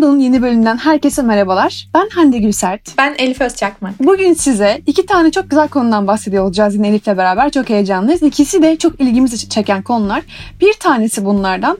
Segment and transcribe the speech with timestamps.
[0.00, 1.88] Kuando'nun yeni bölümünden herkese merhabalar.
[1.94, 2.98] Ben Hande Gülsert.
[2.98, 4.00] Ben Elif Özçakmak.
[4.00, 7.50] Bugün size iki tane çok güzel konudan bahsediyor olacağız yine Elif'le beraber.
[7.50, 8.22] Çok heyecanlıyız.
[8.22, 10.22] İkisi de çok ilgimizi çeken konular.
[10.60, 11.78] Bir tanesi bunlardan.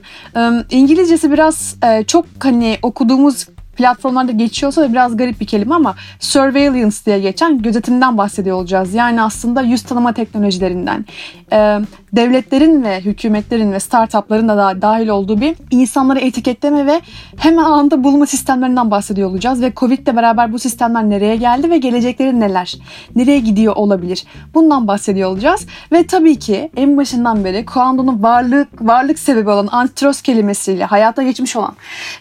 [0.69, 1.75] İngilizcesi biraz
[2.07, 3.47] çok hani okuduğumuz
[3.81, 8.93] platformlarda geçiyorsa da biraz garip bir kelime ama surveillance diye geçen gözetimden bahsediyor olacağız.
[8.93, 11.05] Yani aslında yüz tanıma teknolojilerinden,
[11.53, 11.79] e,
[12.13, 17.01] devletlerin ve hükümetlerin ve startupların da dahil olduğu bir insanları etiketleme ve
[17.37, 19.61] hemen anında bulma sistemlerinden bahsediyor olacağız.
[19.61, 22.75] Ve Covid ile beraber bu sistemler nereye geldi ve gelecekleri neler?
[23.15, 24.23] Nereye gidiyor olabilir?
[24.53, 25.67] Bundan bahsediyor olacağız.
[25.91, 31.55] Ve tabii ki en başından beri Kuando'nun varlık, varlık sebebi olan antitrust kelimesiyle hayata geçmiş
[31.55, 31.73] olan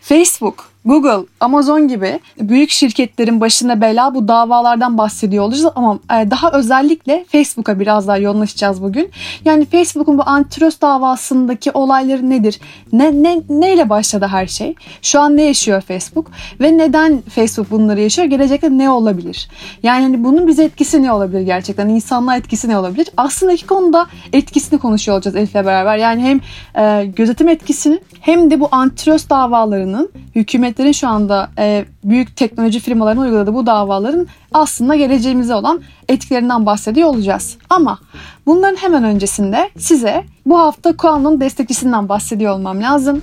[0.02, 6.52] Facebook, Google, Amazon gibi büyük şirketlerin başına bela bu davalardan bahsediyor olacağız ama e, daha
[6.52, 9.10] özellikle Facebook'a biraz daha yoğunlaşacağız bugün.
[9.44, 12.60] Yani Facebook'un bu antitrust davasındaki olayları nedir?
[12.92, 14.74] Ne, ne neyle başladı her şey?
[15.02, 18.28] Şu an ne yaşıyor Facebook ve neden Facebook bunları yaşıyor?
[18.28, 19.48] Gelecekte ne olabilir?
[19.82, 21.88] Yani hani bunun bize etkisi ne olabilir gerçekten?
[21.88, 23.08] İnsanlığa etkisi ne olabilir?
[23.16, 25.96] Aslında iki konuda etkisini konuşuyor olacağız Elif'le beraber.
[25.96, 26.40] Yani hem
[26.84, 32.80] e, gözetim etkisini hem de bu antitrust davalarının hükümet hükümetlerin şu anda e, büyük teknoloji
[32.80, 37.56] firmalarına uyguladığı bu davaların aslında geleceğimize olan etkilerinden bahsediyor olacağız.
[37.70, 37.98] Ama
[38.46, 43.22] bunların hemen öncesinde size bu hafta Kuan'ın destekçisinden bahsediyor olmam lazım.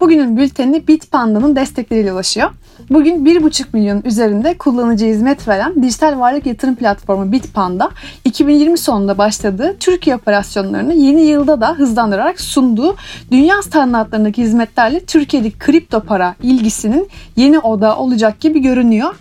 [0.00, 2.50] Bugünün bülteni Bitpanda'nın destekleriyle ulaşıyor.
[2.90, 7.90] Bugün 1,5 milyon üzerinde kullanıcı hizmet veren dijital varlık yatırım platformu Bitpanda
[8.24, 12.96] 2020 sonunda başladığı Türkiye operasyonlarını yeni yılda da hızlandırarak sunduğu
[13.30, 19.14] dünya standartlarındaki hizmetlerle Türkiye'deki kripto para ilgisinin yeni odağı olacak gibi görünüyor.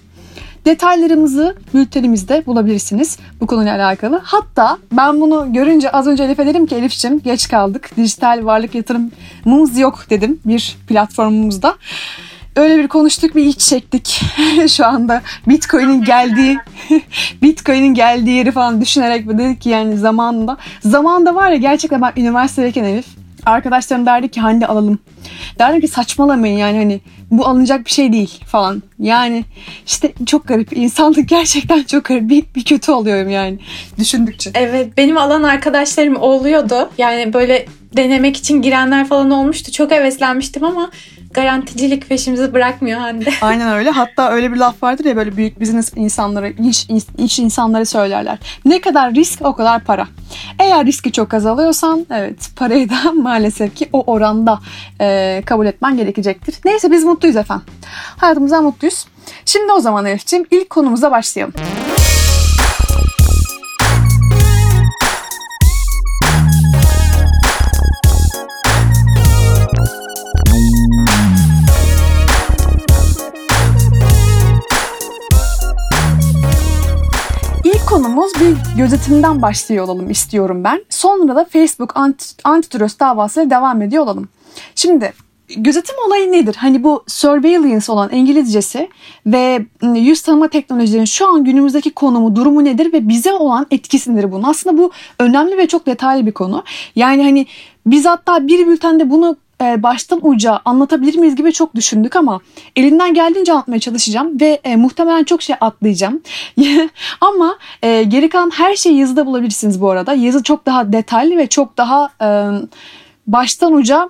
[0.65, 4.21] Detaylarımızı bültenimizde bulabilirsiniz bu konuyla alakalı.
[4.23, 7.89] Hatta ben bunu görünce az önce Elif'e dedim ki Elif'ciğim geç kaldık.
[7.97, 11.75] Dijital varlık yatırımımız yok dedim bir platformumuzda.
[12.55, 14.21] Öyle bir konuştuk bir iç çektik
[14.67, 16.57] şu anda Bitcoin'in geldiği
[17.41, 22.83] Bitcoin'in geldiği yeri falan düşünerek dedik ki yani zamanında zamanında var ya gerçekten ben üniversitedeyken
[22.83, 24.99] Elif arkadaşlarım derdi ki Hande alalım.
[25.59, 27.01] Derdim ki saçmalamayın yani hani
[27.31, 28.83] bu alınacak bir şey değil falan.
[28.99, 29.45] Yani
[29.85, 30.77] işte çok garip.
[30.77, 32.29] İnsanlık gerçekten çok garip.
[32.29, 33.59] Bir, bir kötü oluyorum yani
[33.99, 34.51] düşündükçe.
[34.53, 36.89] Evet benim alan arkadaşlarım oluyordu.
[36.97, 37.65] Yani böyle
[37.97, 39.71] denemek için girenler falan olmuştu.
[39.71, 40.91] Çok heveslenmiştim ama
[41.31, 43.29] garanticilik peşimizi bırakmıyor Hande.
[43.41, 43.89] Aynen öyle.
[43.89, 48.37] Hatta öyle bir laf vardır ya böyle büyük business insanları, iş, iş insanları söylerler.
[48.65, 50.07] Ne kadar risk o kadar para.
[50.59, 54.59] Eğer riski çok az alıyorsan evet parayı da maalesef ki o oranda
[55.01, 56.55] e, kabul etmen gerekecektir.
[56.65, 57.65] Neyse biz mutluyuz efendim.
[58.17, 59.05] Hayatımızdan mutluyuz.
[59.45, 61.53] Şimdi o zaman Elif'ciğim ilk konumuza başlayalım.
[77.95, 80.85] Konumuz bir gözetimden başlıyor olalım istiyorum ben.
[80.89, 81.97] Sonra da Facebook
[82.43, 84.29] antitrust davasıyla devam ediyor olalım.
[84.75, 85.13] Şimdi
[85.57, 86.55] gözetim olayı nedir?
[86.59, 88.89] Hani bu surveillance olan İngilizcesi
[89.25, 94.15] ve ıı, yüz tanıma teknolojilerinin şu an günümüzdeki konumu, durumu nedir ve bize olan etkisi
[94.15, 94.43] nedir bunun?
[94.43, 96.63] Aslında bu önemli ve çok detaylı bir konu.
[96.95, 97.45] Yani hani
[97.85, 102.39] biz hatta bir bültende bunu e, baştan uca anlatabilir miyiz gibi çok düşündük ama
[102.75, 106.21] elinden geldiğince anlatmaya çalışacağım ve e, muhtemelen çok şey atlayacağım.
[107.21, 110.13] ama e, geri kalan her şeyi yazıda bulabilirsiniz bu arada.
[110.13, 112.27] Yazı çok daha detaylı ve çok daha e,
[113.27, 114.09] baştan uca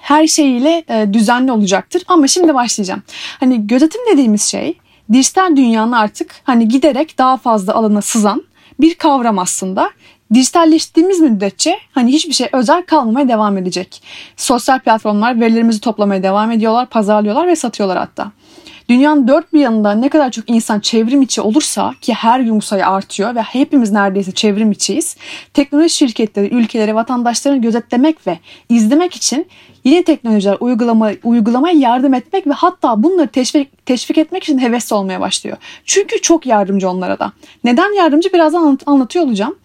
[0.00, 2.02] her şeyiyle e, düzenli olacaktır.
[2.08, 3.02] Ama şimdi başlayacağım.
[3.40, 4.78] Hani gözetim dediğimiz şey
[5.12, 8.42] dijital dünyanın artık hani giderek daha fazla alana sızan
[8.80, 9.90] bir kavram aslında
[10.34, 14.02] dijitalleştiğimiz müddetçe hani hiçbir şey özel kalmamaya devam edecek.
[14.36, 18.32] Sosyal platformlar verilerimizi toplamaya devam ediyorlar, pazarlıyorlar ve satıyorlar hatta.
[18.88, 22.86] Dünyanın dört bir yanında ne kadar çok insan çevrim içi olursa ki her gün sayı
[22.86, 25.16] artıyor ve hepimiz neredeyse çevrim içiyiz.
[25.54, 28.38] Teknoloji şirketleri ülkeleri vatandaşlarını gözetlemek ve
[28.68, 29.46] izlemek için
[29.88, 35.20] yeni teknolojiler uygulama, uygulamaya yardım etmek ve hatta bunları teşvik, teşvik etmek için hevesli olmaya
[35.20, 35.56] başlıyor.
[35.84, 37.32] Çünkü çok yardımcı onlara da.
[37.64, 39.56] Neden yardımcı birazdan anlat, anlatıyor olacağım.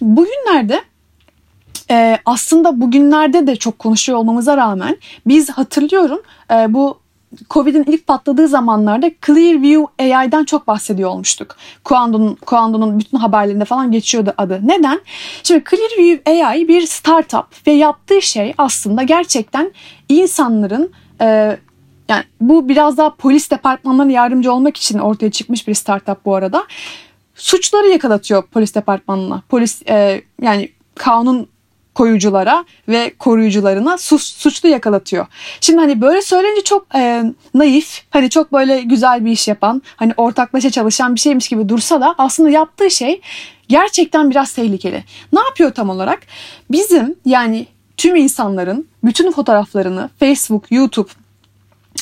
[0.00, 0.80] Bugünlerde
[1.90, 4.96] e, aslında bugünlerde de çok konuşuyor olmamıza rağmen
[5.26, 6.98] biz hatırlıyorum e, bu
[7.50, 11.56] Covid'in ilk patladığı zamanlarda Clearview AI'den çok bahsediyor olmuştuk.
[11.84, 14.60] Kuando'nun Kuando'nun bütün haberlerinde falan geçiyordu adı.
[14.62, 15.00] Neden?
[15.42, 19.72] Şimdi Clearview AI bir startup ve yaptığı şey aslında gerçekten
[20.08, 21.58] insanların e,
[22.08, 26.64] yani bu biraz daha polis departmanlarına yardımcı olmak için ortaya çıkmış bir startup bu arada.
[27.34, 29.42] Suçları yakalatıyor polis departmanına.
[29.48, 31.48] Polis e, yani kanun
[32.00, 35.26] koyuculara ve koruyucularına suç, suçlu yakalatıyor.
[35.60, 37.22] Şimdi hani böyle söyleyince çok e,
[37.54, 42.00] naif, hani çok böyle güzel bir iş yapan, hani ortaklaşa çalışan bir şeymiş gibi dursa
[42.00, 43.20] da aslında yaptığı şey
[43.68, 45.04] gerçekten biraz tehlikeli.
[45.32, 46.20] Ne yapıyor tam olarak?
[46.70, 47.66] Bizim yani
[47.96, 51.10] tüm insanların bütün fotoğraflarını Facebook, YouTube,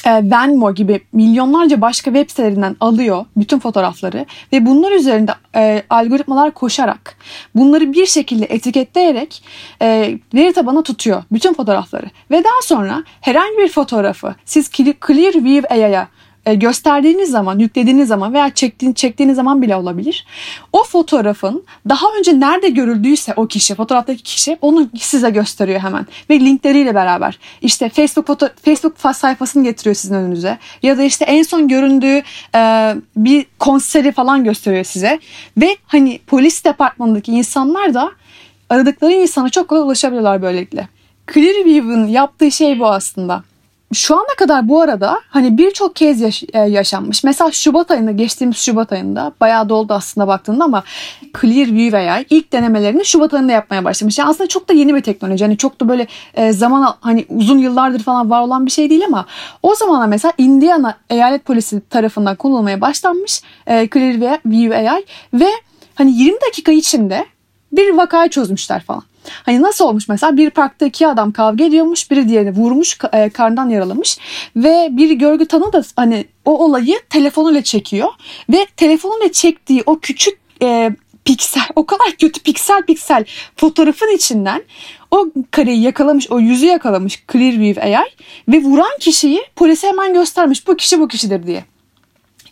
[0.07, 7.17] Venmo gibi milyonlarca başka web sitelerinden alıyor bütün fotoğrafları ve bunlar üzerinde e, algoritmalar koşarak
[7.55, 9.43] bunları bir şekilde etiketleyerek
[9.83, 12.07] e, veri tabanına tutuyor bütün fotoğrafları.
[12.31, 14.71] Ve daha sonra herhangi bir fotoğrafı siz
[15.07, 16.09] Clearview AI'ya
[16.55, 20.27] gösterdiğiniz zaman, yüklediğiniz zaman veya çektiğiniz, çektiğiniz zaman bile olabilir.
[20.73, 26.07] O fotoğrafın daha önce nerede görüldüyse o kişi, fotoğraftaki kişi onu size gösteriyor hemen.
[26.31, 27.39] Ve linkleriyle beraber.
[27.63, 30.59] İşte Facebook foto Facebook sayfasını getiriyor sizin önünüze.
[30.83, 32.23] Ya da işte en son göründüğü
[32.55, 35.21] e, bir konseri falan gösteriyor size.
[35.57, 38.11] Ve hani polis departmanındaki insanlar da
[38.71, 40.89] aradıkları insana çok kolay ulaşabiliyorlar böylelikle.
[41.35, 43.43] Clearview'ın yaptığı şey bu aslında
[43.93, 47.25] şu ana kadar bu arada hani birçok kez yaş- e, yaşanmış.
[47.25, 50.83] Mesela Şubat ayında geçtiğimiz Şubat ayında bayağı doldu aslında baktığında ama
[51.41, 54.19] Clearview AI ilk denemelerini Şubat ayında yapmaya başlamış.
[54.19, 55.45] Yani aslında çok da yeni bir teknoloji.
[55.45, 59.03] Hani çok da böyle e, zaman hani uzun yıllardır falan var olan bir şey değil
[59.07, 59.27] ama
[59.63, 65.05] o zamana mesela Indiana eyalet polisi tarafından kullanılmaya başlanmış e, Clearview AI
[65.35, 65.49] ve
[65.95, 67.27] hani 20 dakika içinde
[67.73, 69.03] bir vakayı çözmüşler falan.
[69.43, 73.69] Hani nasıl olmuş mesela bir parkta iki adam kavga ediyormuş biri diğerini vurmuş e, karnından
[73.69, 74.19] yaralamış
[74.57, 78.09] ve bir görgü tanı da hani o olayı telefonuyla çekiyor
[78.51, 80.91] ve telefonuyla çektiği o küçük e,
[81.25, 83.25] piksel o kadar kötü piksel piksel
[83.57, 84.63] fotoğrafın içinden
[85.11, 88.05] o kareyi yakalamış o yüzü yakalamış Clearview AI
[88.49, 91.65] ve vuran kişiyi polise hemen göstermiş bu kişi bu kişidir diye.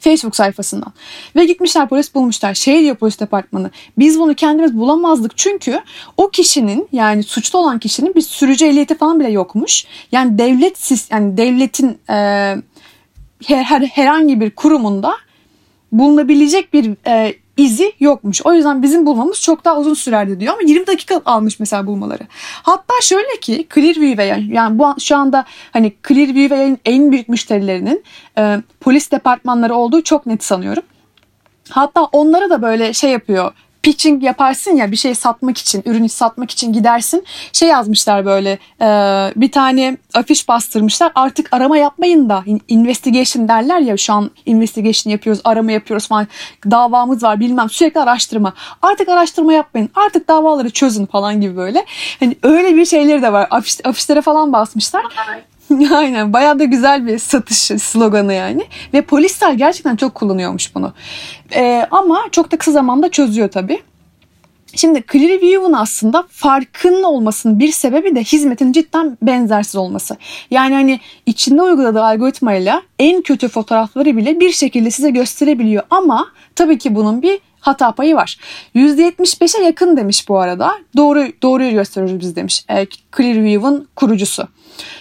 [0.07, 0.93] Facebook sayfasından.
[1.37, 2.55] Ve gitmişler polis bulmuşlar.
[2.55, 3.71] Şey diyor polis departmanı.
[3.99, 5.81] Biz bunu kendimiz bulamazdık çünkü
[6.17, 9.85] o kişinin yani suçlu olan kişinin bir sürücü ehliyeti falan bile yokmuş.
[10.13, 12.15] Yani devlet yani devletin e,
[13.47, 15.15] her, her, herhangi bir kurumunda
[15.93, 18.43] bulunabilecek bir e, izi yokmuş.
[18.47, 22.23] O yüzden bizim bulmamız çok daha uzun sürerdi diyor ama 20 dakika almış mesela bulmaları.
[22.63, 24.25] Hatta şöyle ki Clearview
[24.55, 28.05] yani bu şu anda hani Clearview'in en büyük müşterilerinin
[28.39, 30.83] e, polis departmanları olduğu çok net sanıyorum.
[31.69, 33.53] Hatta onlara da böyle şey yapıyor
[33.87, 37.25] pitching yaparsın ya bir şey satmak için, ürünü satmak için gidersin.
[37.53, 38.87] Şey yazmışlar böyle e,
[39.37, 41.13] bir tane afiş bastırmışlar.
[41.15, 46.27] Artık arama yapmayın da investigation derler ya şu an investigation yapıyoruz, arama yapıyoruz falan.
[46.71, 48.53] Davamız var bilmem sürekli araştırma.
[48.83, 49.91] Artık araştırma yapmayın.
[49.95, 51.87] Artık davaları çözün falan gibi böyle.
[52.21, 53.47] Hani öyle bir şeyleri de var.
[53.51, 55.03] Afiş, afişlere falan basmışlar.
[55.93, 58.65] Aynen bayağı da güzel bir satış sloganı yani.
[58.95, 60.93] Ve polisler gerçekten çok kullanıyormuş bunu.
[61.55, 63.83] Ee, ama çok da kısa zamanda çözüyor tabii.
[64.77, 70.17] Şimdi Clearview'un aslında farkının olmasının bir sebebi de hizmetin cidden benzersiz olması.
[70.51, 75.83] Yani hani içinde uyguladığı algoritmayla en kötü fotoğrafları bile bir şekilde size gösterebiliyor.
[75.91, 78.39] Ama tabii ki bunun bir hata payı var.
[78.75, 80.73] %75'e yakın demiş bu arada.
[80.97, 82.65] Doğru doğruyu gösteriyoruz biz demiş.
[82.71, 82.87] E,
[83.17, 84.49] Clearview'un kurucusu.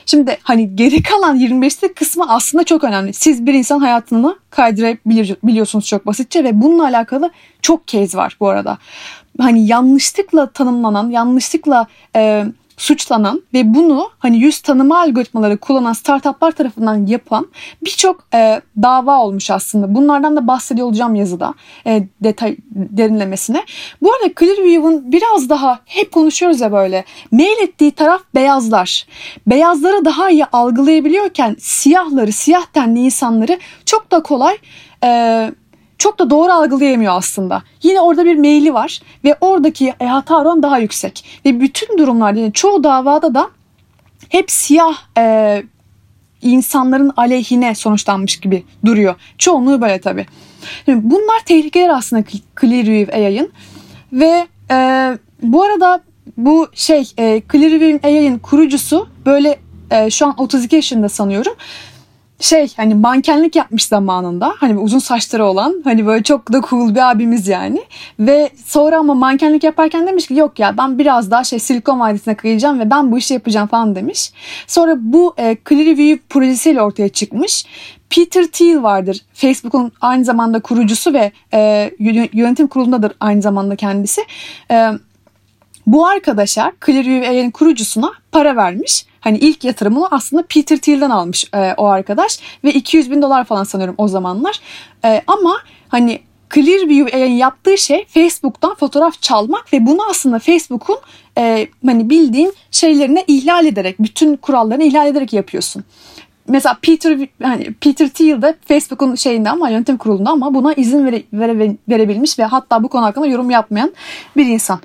[0.06, 3.14] Şimdi hani geri kalan 25'lik kısmı aslında çok önemli.
[3.14, 7.32] Siz bir insan hayatını kaydırabiliyorsunuz çok basitçe ve bununla alakalı
[7.62, 8.78] çok case var bu arada.
[9.40, 12.46] Hani yanlışlıkla tanımlanan, yanlışlıkla e,
[12.78, 17.48] suçlanan ve bunu hani yüz tanıma algoritmaları kullanan startuplar tarafından yapan
[17.86, 19.96] birçok e, dava olmuş aslında.
[19.96, 21.54] Bunlardan da bahsediyor olacağım yazıda
[21.88, 23.64] e, detay derinlemesine.
[24.02, 29.06] Bu arada Clearview'un biraz daha hep konuşuyoruz ya böyle mail ettiği taraf beyazlar.
[29.48, 34.58] Beyazları daha iyi algılayabiliyorken siyahları, siyah tenli insanları çok da kolay
[35.04, 35.52] e,
[35.98, 37.64] çok da doğru algılayamıyor aslında.
[37.84, 41.42] Yine orada bir maili var ve oradaki e, hata oranı daha yüksek.
[41.46, 43.50] Ve bütün durumlarda yani çoğu davada da
[44.30, 45.64] hep siyah e,
[46.42, 49.16] insanların aleyhine sonuçlanmış gibi duruyor.
[49.38, 50.26] Çoğunluğu böyle tabii.
[50.86, 52.24] Şimdi bunlar tehlikeler aslında
[52.62, 53.52] Clearview AI'ın.
[54.14, 54.78] Ve e,
[55.42, 56.02] bu arada
[56.38, 59.60] bu şey e, Clearview AI'ın kurucusu böyle
[59.92, 61.54] e, şu an 32 yaşında sanıyorum
[62.40, 67.12] şey hani mankenlik yapmış zamanında hani uzun saçları olan hani böyle çok da cool bir
[67.12, 67.82] abimiz yani
[68.20, 72.36] ve sonra ama mankenlik yaparken demiş ki yok ya ben biraz daha şey Silikon Vadisi'ne
[72.36, 74.32] kayacağım ve ben bu işi yapacağım falan demiş.
[74.68, 77.66] Sonra bu e, Clearview projesiyle ortaya çıkmış.
[78.10, 79.22] Peter Thiel vardır.
[79.34, 81.92] Facebook'un aynı zamanda kurucusu ve e,
[82.34, 84.22] yönetim kurulundadır aynı zamanda kendisi.
[84.72, 84.92] E,
[85.88, 91.86] bu arkadaşa Clearview kurucusuna para vermiş Hani ilk yatırımını aslında Peter Thiel'den almış e, o
[91.86, 94.60] arkadaş ve 200 bin dolar falan sanıyorum o zamanlar.
[95.06, 96.20] E, ama hani
[96.54, 100.98] Clearview yaptığı şey Facebook'tan fotoğraf çalmak ve bunu aslında Facebook'un
[101.38, 105.84] e, hani bildiğin şeylerine ihlal ederek, bütün kurallarını ihlal ederek yapıyorsun.
[106.48, 111.24] Mesela Peter hani Peter Thiel de Facebook'un şeyinde ama yönetim kurulunda ama buna izin vere,
[111.34, 113.94] vere, verebilmiş ve hatta bu konu hakkında yorum yapmayan
[114.38, 114.80] bir insan.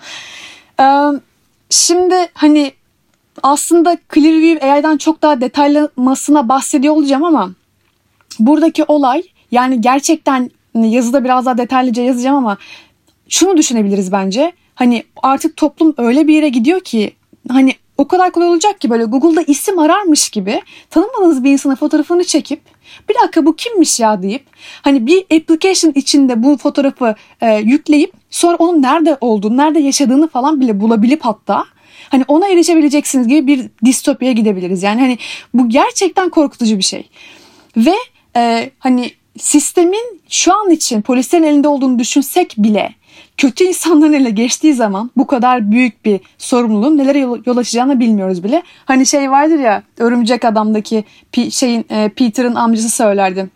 [0.80, 0.84] Ee,
[1.70, 2.72] şimdi hani
[3.42, 7.50] aslında Clearview AI'dan çok daha detaylamasına bahsediyor olacağım ama
[8.38, 12.58] buradaki olay yani gerçekten yazıda biraz daha detaylıca yazacağım ama
[13.28, 14.52] şunu düşünebiliriz bence.
[14.74, 17.12] Hani artık toplum öyle bir yere gidiyor ki
[17.48, 22.24] hani o kadar kolay olacak ki böyle Google'da isim ararmış gibi tanımadığınız bir insanın fotoğrafını
[22.24, 22.60] çekip
[23.08, 24.44] bir dakika bu kimmiş ya deyip
[24.82, 30.60] hani bir application içinde bu fotoğrafı e, yükleyip sonra onun nerede olduğunu, nerede yaşadığını falan
[30.60, 31.64] bile bulabilip hatta
[32.10, 34.82] hani ona erişebileceksiniz gibi bir distopyaya gidebiliriz.
[34.82, 35.18] Yani hani
[35.54, 37.08] bu gerçekten korkutucu bir şey.
[37.76, 37.94] Ve
[38.36, 42.94] e, hani sistemin şu an için polislerin elinde olduğunu düşünsek bile
[43.36, 48.62] kötü insanların ele geçtiği zaman bu kadar büyük bir sorumluluğun nelere yol açacağını bilmiyoruz bile.
[48.84, 51.04] Hani şey vardır ya Örümcek Adam'daki
[51.50, 53.48] şeyin e, Peter'ın amcası söylerdi.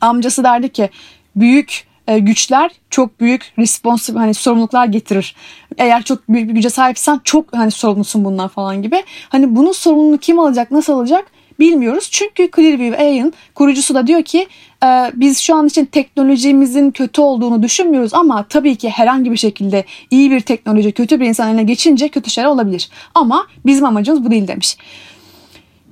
[0.00, 0.90] Amcası derdi ki
[1.36, 5.36] büyük güçler çok büyük responsive hani sorumluluklar getirir.
[5.78, 9.04] Eğer çok büyük bir güce sahipsen çok hani sorumlusun bundan falan gibi.
[9.28, 12.08] Hani bunun sorumluluğunu kim alacak, nasıl alacak bilmiyoruz.
[12.10, 14.46] Çünkü Clearview AI'ın kurucusu da diyor ki
[14.84, 19.84] e, biz şu an için teknolojimizin kötü olduğunu düşünmüyoruz ama tabii ki herhangi bir şekilde
[20.10, 22.90] iyi bir teknoloji kötü bir insan eline geçince kötü şeyler olabilir.
[23.14, 24.76] Ama bizim amacımız bu değil demiş.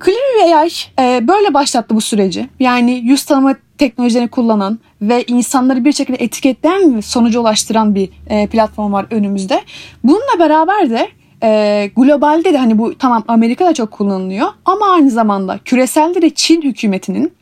[0.05, 0.69] Clearview AI
[0.99, 2.49] e, böyle başlattı bu süreci.
[2.59, 8.47] Yani yüz tanıma teknolojilerini kullanan ve insanları bir şekilde etiketleyen ve sonuca ulaştıran bir e,
[8.47, 9.61] platform var önümüzde.
[10.03, 11.09] Bununla beraber de
[11.43, 16.61] e, globalde de hani bu tamam Amerika'da çok kullanılıyor ama aynı zamanda küreselde de Çin
[16.61, 17.33] hükümetinin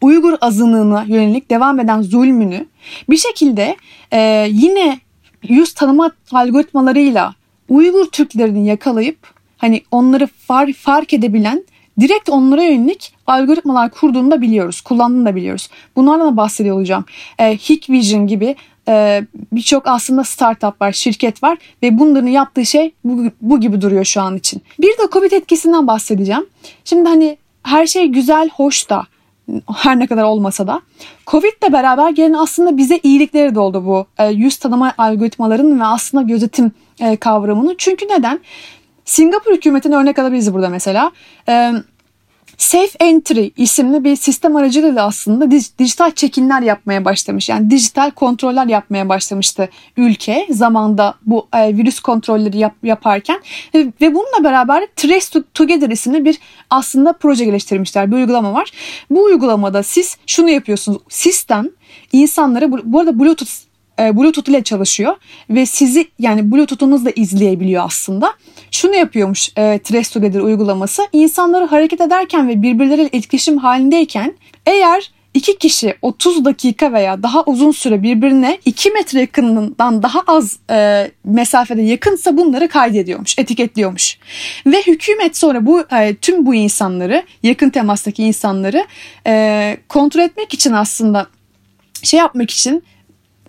[0.00, 2.66] Uygur azınlığına yönelik devam eden zulmünü
[3.10, 3.76] bir şekilde
[4.12, 4.98] e, yine
[5.42, 7.34] yüz tanıma algoritmalarıyla
[7.68, 9.18] Uygur Türklerini yakalayıp
[9.56, 11.64] hani onları far, fark edebilen
[12.00, 15.68] direkt onlara yönelik algoritmalar kurduğunu da biliyoruz, kullandığını da biliyoruz.
[15.96, 17.04] Bunlardan da bahsediyor olacağım.
[17.38, 18.56] E, Hikvision gibi
[18.88, 19.22] e,
[19.52, 24.22] birçok aslında startup var, şirket var ve bunların yaptığı şey bu, bu gibi duruyor şu
[24.22, 24.62] an için.
[24.80, 26.46] Bir de Covid etkisinden bahsedeceğim.
[26.84, 29.06] Şimdi hani her şey güzel, hoş da
[29.76, 30.80] her ne kadar olmasa da
[31.26, 36.22] Covid'le beraber gelen aslında bize iyilikleri de oldu bu e, yüz tanıma algoritmalarının ve aslında
[36.22, 37.74] gözetim e, kavramının.
[37.78, 38.40] Çünkü neden?
[39.04, 41.12] Singapur hükümetine örnek alabiliriz burada mesela.
[41.48, 41.72] E,
[42.58, 47.48] Safe Entry isimli bir sistem aracılığıyla aslında dijital çekimler yapmaya başlamış.
[47.48, 53.40] Yani dijital kontroller yapmaya başlamıştı ülke zamanda bu e, virüs kontrolleri yap, yaparken.
[53.74, 56.38] E, ve bununla beraber Trace Together isimli bir
[56.70, 58.10] aslında proje geliştirmişler.
[58.10, 58.70] Bir uygulama var.
[59.10, 61.02] Bu uygulamada siz şunu yapıyorsunuz.
[61.08, 61.70] Sistem
[62.12, 63.52] insanları bu arada Bluetooth
[63.98, 65.16] e, Bluetooth ile çalışıyor
[65.50, 68.32] ve sizi yani Bluetooth'unuz da izleyebiliyor aslında.
[68.74, 71.02] Şunu yapıyormuş e, Trace Together uygulaması.
[71.12, 74.34] İnsanları hareket ederken ve birbirleriyle etkileşim halindeyken
[74.66, 80.58] eğer iki kişi 30 dakika veya daha uzun süre birbirine 2 metre yakınından daha az
[80.70, 84.18] e, mesafede yakınsa bunları kaydediyormuş, etiketliyormuş.
[84.66, 88.86] Ve hükümet sonra bu e, tüm bu insanları, yakın temastaki insanları
[89.26, 91.26] e, kontrol etmek için aslında
[92.02, 92.82] şey yapmak için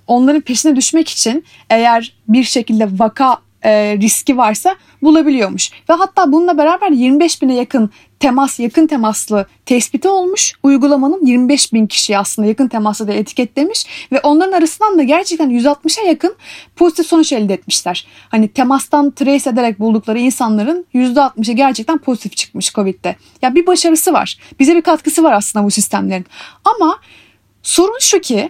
[0.08, 5.72] onların peşine düşmek için eğer bir şekilde vaka e, riski varsa bulabiliyormuş.
[5.90, 10.54] Ve hatta bununla beraber 25 bine yakın temas, yakın temaslı tespiti olmuş.
[10.64, 13.86] Uygulamanın 25 bin kişi aslında yakın temaslı da etiketlemiş.
[14.12, 16.36] Ve onların arasından da gerçekten 160'a yakın
[16.76, 18.08] pozitif sonuç elde etmişler.
[18.30, 23.16] Hani temastan trace ederek buldukları insanların %60'ı gerçekten pozitif çıkmış Covid'de.
[23.42, 24.38] Ya bir başarısı var.
[24.60, 26.26] Bize bir katkısı var aslında bu sistemlerin.
[26.66, 27.00] Ama
[27.64, 28.50] sorun şu ki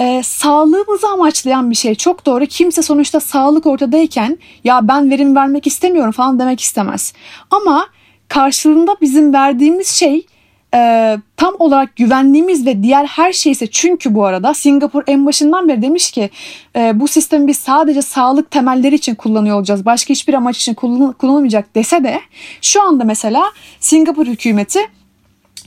[0.00, 1.94] e, sağlığımızı amaçlayan bir şey.
[1.94, 2.46] Çok doğru.
[2.46, 7.12] Kimse sonuçta sağlık ortadayken ya ben verim vermek istemiyorum falan demek istemez.
[7.50, 7.86] Ama
[8.28, 10.26] karşılığında bizim verdiğimiz şey
[10.74, 15.82] e, tam olarak güvenliğimiz ve diğer her şeyse çünkü bu arada Singapur en başından beri
[15.82, 16.30] demiş ki
[16.76, 19.84] e, bu sistemi biz sadece sağlık temelleri için kullanıyor olacağız.
[19.84, 22.20] Başka hiçbir amaç için kullan, kullanılmayacak dese de
[22.62, 23.44] şu anda mesela
[23.80, 24.80] Singapur hükümeti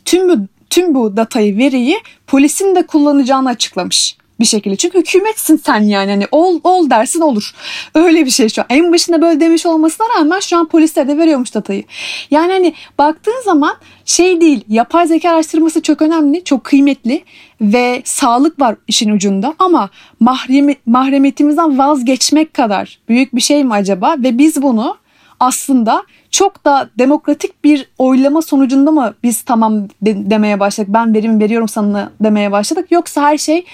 [0.06, 1.98] tüm bu tüm bu datayı, veriyi
[2.28, 4.76] polisin de kullanacağını açıklamış bir şekilde.
[4.76, 7.52] Çünkü hükümetsin sen yani hani ol ol dersin olur.
[7.96, 8.66] Öyle bir şey şu an.
[8.70, 11.84] En başında böyle demiş olmasına rağmen şu an polisler de veriyormuş datayı.
[12.32, 17.24] Yani hani baktığın zaman şey değil yapay zeka araştırması çok önemli, çok kıymetli
[17.62, 24.16] ve sağlık var işin ucunda ama mahremi, mahremetimizden vazgeçmek kadar büyük bir şey mi acaba?
[24.20, 24.98] Ve biz bunu
[25.40, 30.94] aslında çok da demokratik bir oylama sonucunda mı biz tamam de- demeye başladık?
[30.94, 32.88] Ben verimi veriyorum sana demeye başladık.
[32.92, 33.66] Yoksa her şey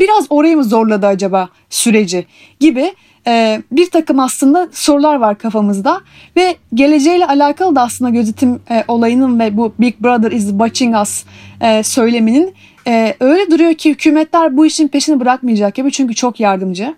[0.00, 2.26] biraz orayı mı zorladı acaba süreci
[2.60, 2.94] gibi
[3.26, 6.00] e, bir takım aslında sorular var kafamızda
[6.36, 11.24] ve geleceğiyle alakalı da aslında gözetim e, olayının ve bu Big Brother is watching us
[11.60, 12.54] e, söyleminin
[12.86, 16.94] e, öyle duruyor ki hükümetler bu işin peşini bırakmayacak gibi çünkü çok yardımcı.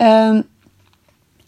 [0.00, 0.30] E,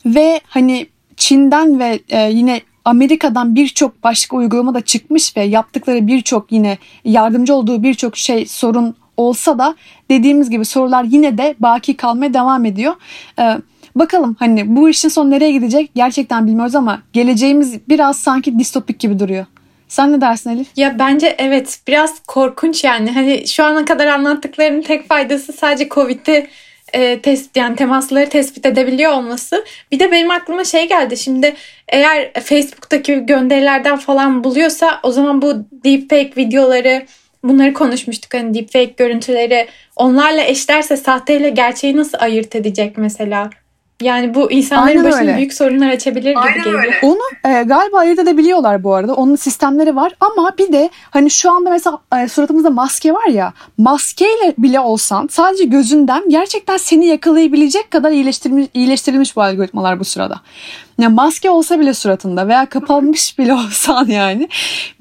[0.06, 6.52] ve hani Çin'den ve e, yine Amerika'dan birçok başka uygulama da çıkmış ve yaptıkları birçok
[6.52, 9.74] yine yardımcı olduğu birçok şey sorun olsa da
[10.10, 12.94] dediğimiz gibi sorular yine de baki kalmaya devam ediyor.
[13.38, 13.56] Ee,
[13.96, 19.18] bakalım hani bu işin son nereye gidecek gerçekten bilmiyoruz ama geleceğimiz biraz sanki distopik gibi
[19.18, 19.46] duruyor.
[19.88, 20.68] Sen ne dersin Elif?
[20.76, 23.10] Ya bence evet biraz korkunç yani.
[23.10, 26.46] Hani şu ana kadar anlattıklarının tek faydası sadece Covid'de
[26.92, 29.64] e, tespit yani temasları tespit edebiliyor olması.
[29.92, 31.16] Bir de benim aklıma şey geldi.
[31.16, 31.54] Şimdi
[31.88, 35.54] eğer Facebook'taki gönderilerden falan buluyorsa o zaman bu
[35.84, 37.06] deepfake videoları
[37.44, 38.34] bunları konuşmuştuk.
[38.34, 43.50] Hani deepfake görüntüleri onlarla eşlerse sahteyle gerçeği nasıl ayırt edecek mesela?
[44.02, 45.36] Yani bu insanların Aynen başına öyle.
[45.36, 46.84] büyük sorunlar açabilir Aynen gibi geliyor.
[46.84, 46.94] öyle.
[47.02, 49.14] Onu e, galiba ayırt edebiliyorlar bu arada.
[49.14, 53.52] Onun sistemleri var ama bir de hani şu anda mesela e, suratımızda maske var ya
[53.78, 60.40] maskeyle bile olsan sadece gözünden gerçekten seni yakalayabilecek kadar iyileştirilmiş, iyileştirilmiş bu algoritmalar bu sırada.
[61.02, 64.48] Yani maske olsa bile suratında veya kapanmış bile olsan yani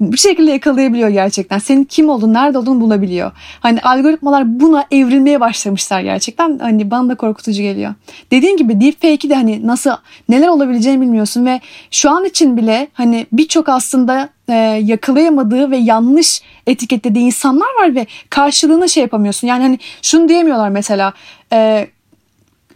[0.00, 1.58] bir şekilde yakalayabiliyor gerçekten.
[1.58, 3.32] Senin kim olduğunu, nerede olduğunu bulabiliyor.
[3.60, 6.58] Hani algoritmalar buna evrilmeye başlamışlar gerçekten.
[6.58, 7.94] Hani bana da korkutucu geliyor.
[8.30, 9.90] Dediğin gibi deepfake'i de hani nasıl
[10.28, 16.42] neler olabileceğini bilmiyorsun ve şu an için bile hani birçok aslında e, yakalayamadığı ve yanlış
[16.66, 19.48] etiketlediği insanlar var ve karşılığını şey yapamıyorsun.
[19.48, 21.12] Yani hani şunu diyemiyorlar mesela
[21.52, 21.86] e,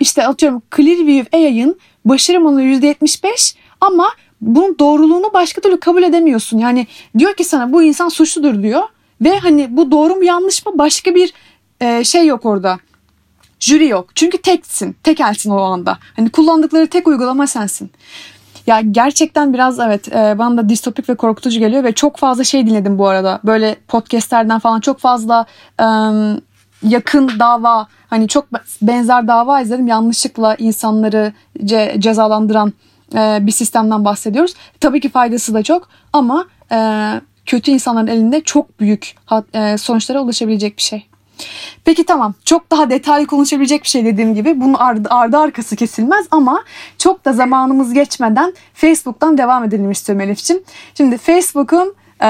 [0.01, 1.79] işte atıyorum Clearview AI'ın
[2.09, 4.09] başarı oranı %75 ama
[4.41, 6.59] bunun doğruluğunu başka türlü kabul edemiyorsun.
[6.59, 6.87] Yani
[7.19, 8.83] diyor ki sana bu insan suçludur diyor
[9.21, 11.33] ve hani bu doğru mu yanlış mı başka bir
[11.81, 12.79] e, şey yok orada.
[13.61, 14.09] Jüri yok.
[14.15, 14.97] Çünkü teksin.
[15.03, 15.99] Tekelsin o anda.
[16.17, 17.91] Hani kullandıkları tek uygulama sensin.
[18.67, 22.67] Ya gerçekten biraz evet e, bana da distopik ve korkutucu geliyor ve çok fazla şey
[22.67, 23.41] dinledim bu arada.
[23.45, 25.47] Böyle podcastlerden falan çok fazla
[25.81, 25.85] e,
[26.89, 28.47] yakın dava hani çok
[28.83, 29.87] benzer dava izledim.
[29.87, 32.73] Yanlışlıkla insanları ce- cezalandıran
[33.15, 34.55] e, bir sistemden bahsediyoruz.
[34.81, 37.11] Tabii ki faydası da çok ama e,
[37.47, 39.15] kötü insanların elinde çok büyük
[39.55, 41.07] e, sonuçlara ulaşabilecek bir şey.
[41.85, 46.27] Peki tamam çok daha detaylı konuşabilecek bir şey dediğim gibi bunun ardı, ardı arkası kesilmez
[46.31, 46.65] ama
[46.99, 50.63] çok da zamanımız geçmeden Facebook'tan devam edelim istiyorum Elif'ciğim.
[50.95, 52.27] Şimdi Facebook'un e,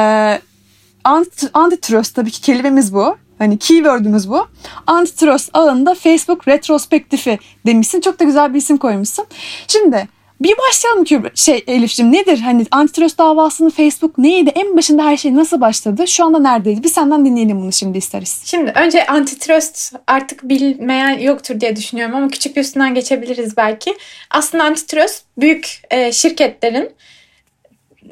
[1.04, 3.16] ant- antitrust tabii ki kelimemiz bu.
[3.38, 4.46] Hani keyword'ümüz bu.
[4.86, 8.00] Antitrust ağında Facebook retrospektifi demişsin.
[8.00, 9.26] Çok da güzel bir isim koymuşsun.
[9.68, 10.08] Şimdi
[10.40, 12.38] bir başlayalım ki şey Elif'ciğim nedir?
[12.38, 14.50] Hani antitrust davasının Facebook neydi?
[14.54, 16.06] En başında her şey nasıl başladı?
[16.06, 16.82] Şu anda neredeydi?
[16.82, 18.42] Bir senden dinleyelim bunu şimdi isteriz.
[18.44, 23.94] Şimdi önce antitrust artık bilmeyen yoktur diye düşünüyorum ama küçük bir üstünden geçebiliriz belki.
[24.30, 26.90] Aslında antitrust büyük e, şirketlerin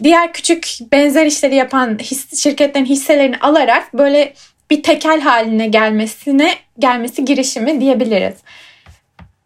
[0.04, 4.34] diğer küçük benzer işleri yapan his, şirketlerin hisselerini alarak böyle
[4.74, 8.34] bir tekel haline gelmesine gelmesi girişimi diyebiliriz.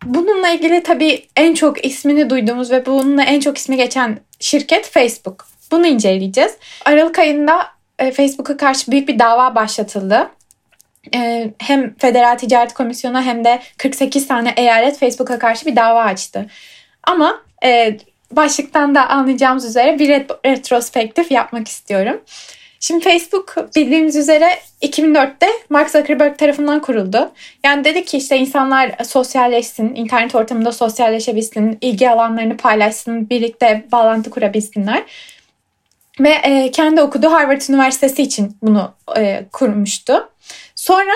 [0.04, 5.46] Bununla ilgili tabii en çok ismini duyduğumuz ve bununla en çok ismi geçen şirket Facebook.
[5.70, 6.52] Bunu inceleyeceğiz.
[6.84, 7.66] Aralık ayında
[7.98, 10.30] e, Facebook'a karşı büyük bir dava başlatıldı.
[11.14, 16.46] E, hem Federal Ticaret Komisyonu hem de 48 tane eyalet Facebook'a karşı bir dava açtı.
[17.02, 17.98] Ama e,
[18.32, 22.20] başlıktan da anlayacağımız üzere bir ret- retrospektif yapmak istiyorum.
[22.80, 24.48] Şimdi Facebook bildiğimiz üzere
[24.82, 27.30] 2004'te Mark Zuckerberg tarafından kuruldu.
[27.64, 35.02] Yani dedi ki işte insanlar sosyalleşsin, internet ortamında sosyalleşebilsin, ilgi alanlarını paylaşsın, birlikte bağlantı kurabilsinler.
[36.20, 40.30] Ve e, kendi okuduğu Harvard Üniversitesi için bunu e, kurmuştu.
[40.74, 41.12] Sonra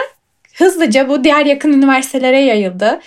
[0.55, 3.01] hızlıca bu diğer yakın üniversitelere yayıldı.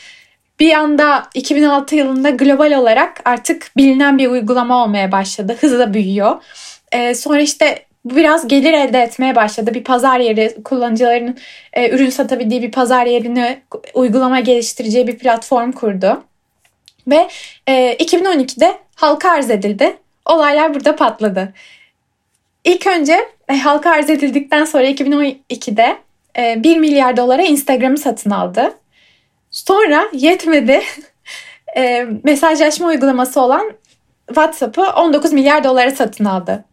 [0.59, 5.57] Bir anda 2006 yılında global olarak artık bilinen bir uygulama olmaya başladı.
[5.61, 6.43] Hızla büyüyor.
[6.91, 9.73] E, sonra işte biraz gelir elde etmeye başladı.
[9.73, 11.37] Bir pazar yeri, kullanıcıların
[11.73, 13.61] e, ürün satabildiği bir pazar yerini
[13.93, 16.23] uygulama geliştireceği bir platform kurdu.
[17.07, 17.27] Ve
[17.67, 19.97] e, 2012'de halka arz edildi.
[20.25, 21.53] Olaylar burada patladı.
[22.63, 25.97] İlk önce e, halka arz edildikten sonra 2012'de
[26.37, 28.73] e, 1 milyar dolara Instagram'ı satın aldı.
[29.51, 30.81] Sonra yetmedi.
[31.77, 33.71] e, mesajlaşma uygulaması olan
[34.27, 36.65] WhatsApp'ı 19 milyar dolara satın aldı.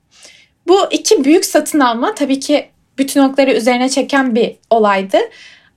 [0.68, 5.18] Bu iki büyük satın alma tabii ki bütün okları üzerine çeken bir olaydı.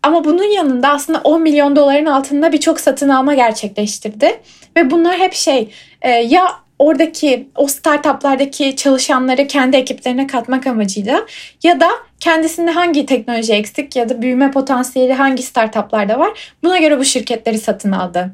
[0.03, 4.39] Ama bunun yanında aslında 10 milyon doların altında birçok satın alma gerçekleştirdi.
[4.77, 5.69] Ve bunlar hep şey
[6.01, 6.47] e, ya
[6.79, 11.25] oradaki o startuplardaki çalışanları kendi ekiplerine katmak amacıyla
[11.63, 16.99] ya da kendisinde hangi teknoloji eksik ya da büyüme potansiyeli hangi startuplarda var buna göre
[16.99, 18.31] bu şirketleri satın aldı.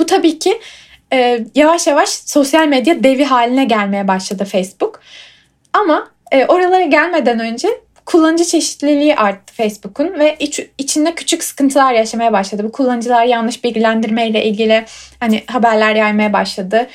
[0.00, 0.60] Bu tabii ki
[1.12, 5.00] e, yavaş yavaş sosyal medya devi haline gelmeye başladı Facebook.
[5.74, 7.68] Ama e, oralara gelmeden önce
[8.06, 12.64] kullanıcı çeşitliliği arttı Facebook'un ve iç, içinde küçük sıkıntılar yaşamaya başladı.
[12.64, 14.84] Bu kullanıcılar yanlış bilgilendirme ile ilgili
[15.20, 16.86] hani haberler yaymaya başladı.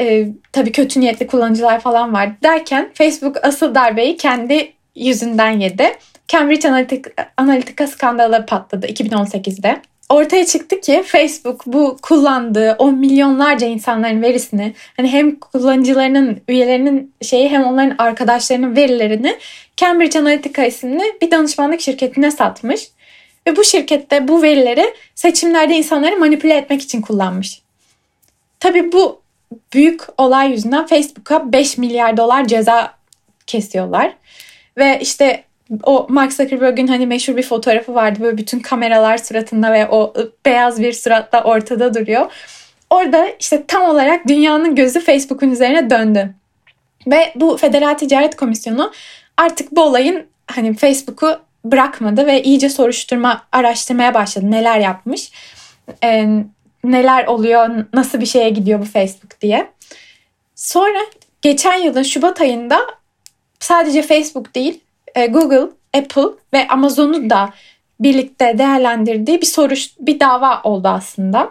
[0.00, 5.92] Ee, tabii kötü niyetli kullanıcılar falan var derken Facebook asıl darbeyi kendi yüzünden yedi.
[6.28, 14.22] Cambridge Analytica, Analytica skandalı patladı 2018'de ortaya çıktı ki Facebook bu kullandığı o milyonlarca insanların
[14.22, 19.36] verisini hani hem kullanıcılarının üyelerinin şeyi hem onların arkadaşlarının verilerini
[19.76, 22.88] Cambridge Analytica isimli bir danışmanlık şirketine satmış.
[23.46, 27.62] Ve bu şirkette bu verileri seçimlerde insanları manipüle etmek için kullanmış.
[28.60, 29.20] Tabii bu
[29.72, 32.94] büyük olay yüzünden Facebook'a 5 milyar dolar ceza
[33.46, 34.14] kesiyorlar.
[34.76, 35.44] Ve işte
[35.82, 38.18] o Mark Zuckerberg'in hani meşhur bir fotoğrafı vardı.
[38.22, 40.14] Böyle bütün kameralar suratında ve o
[40.46, 42.32] beyaz bir suratla ortada duruyor.
[42.90, 46.34] Orada işte tam olarak dünyanın gözü Facebook'un üzerine döndü.
[47.06, 48.92] Ve bu Federal Ticaret Komisyonu
[49.36, 54.50] artık bu olayın hani Facebook'u bırakmadı ve iyice soruşturma, araştırmaya başladı.
[54.50, 55.32] Neler yapmış,
[56.04, 56.28] e,
[56.84, 59.70] neler oluyor, nasıl bir şeye gidiyor bu Facebook diye.
[60.54, 60.98] Sonra
[61.42, 62.80] geçen yılın Şubat ayında
[63.60, 64.80] sadece Facebook değil,
[65.26, 67.50] Google, Apple ve Amazon'u da
[68.00, 71.50] birlikte değerlendirdiği bir soruş bir dava oldu aslında.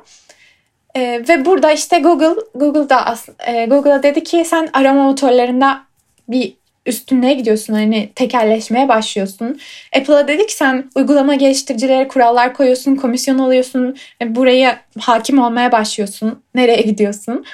[0.95, 3.15] E, ve burada işte Google Google'da
[3.47, 5.81] e, Google'a dedi ki sen arama motorlarında
[6.27, 6.53] bir
[6.85, 9.59] üstünlüğe gidiyorsun hani tekerleşmeye başlıyorsun.
[9.97, 16.43] Apple'a dedi ki sen uygulama geliştiricilere kurallar koyuyorsun, komisyon alıyorsun, buraya hakim olmaya başlıyorsun.
[16.55, 17.45] Nereye gidiyorsun?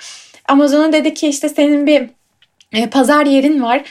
[0.47, 2.09] Amazon'a dedi ki işte senin bir
[2.91, 3.83] pazar yerin var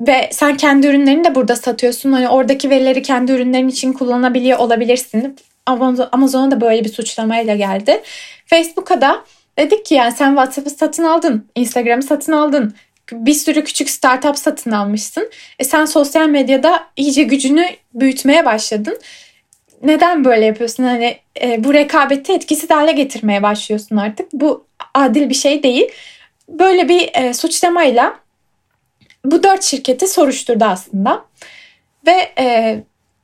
[0.00, 2.12] ve sen kendi ürünlerini de burada satıyorsun.
[2.12, 5.36] Hani oradaki verileri kendi ürünlerin için kullanabiliyor olabilirsin.
[6.12, 8.02] Amazon'a da böyle bir suçlamayla geldi.
[8.46, 9.24] Facebook'a da
[9.58, 12.74] dedik ki yani sen WhatsApp'ı satın aldın, Instagram'ı satın aldın.
[13.12, 15.30] Bir sürü küçük startup satın almışsın.
[15.58, 18.98] E sen sosyal medyada iyice gücünü büyütmeye başladın.
[19.82, 20.84] Neden böyle yapıyorsun?
[20.84, 24.32] Hani e, bu rekabeti etkisiz hale getirmeye başlıyorsun artık.
[24.32, 25.88] Bu adil bir şey değil.
[26.48, 28.14] Böyle bir e, suçlamayla
[29.24, 31.24] bu dört şirketi soruşturdu aslında.
[32.06, 32.78] Ve e,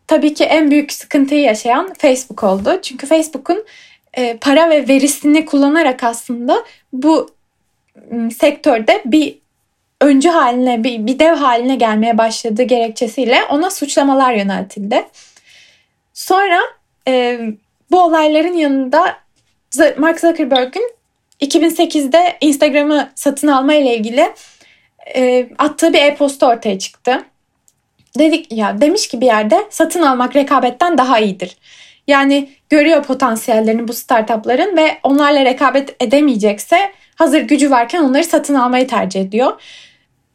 [0.06, 2.78] tabii ki en büyük sıkıntıyı yaşayan Facebook oldu.
[2.82, 3.64] Çünkü Facebook'un
[4.14, 7.30] e, para ve verisini kullanarak aslında bu
[8.11, 9.38] m, sektörde bir
[10.00, 15.04] öncü haline, bir, bir dev haline gelmeye başladığı gerekçesiyle ona suçlamalar yöneltildi.
[16.14, 16.61] Sonra
[17.09, 17.40] e,
[17.90, 19.16] bu olayların yanında
[19.98, 20.90] Mark Zuckerberg'in
[21.40, 24.32] 2008'de Instagram'ı satın alma ile ilgili
[25.14, 27.24] e, attığı bir e-posta ortaya çıktı.
[28.18, 31.56] Dedik ya demiş ki bir yerde satın almak rekabetten daha iyidir.
[32.06, 36.76] Yani görüyor potansiyellerini bu startupların ve onlarla rekabet edemeyecekse
[37.14, 39.60] hazır gücü varken onları satın almayı tercih ediyor.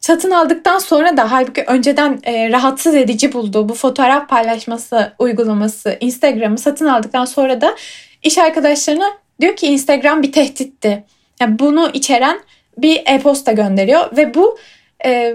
[0.00, 6.58] Satın aldıktan sonra da halbuki önceden e, rahatsız edici bulduğu bu fotoğraf paylaşması uygulaması Instagram'ı
[6.58, 7.74] satın aldıktan sonra da
[8.22, 11.04] iş arkadaşlarına diyor ki Instagram bir tehditti.
[11.40, 12.40] Yani bunu içeren
[12.78, 14.58] bir e-posta gönderiyor ve bu
[15.04, 15.34] e,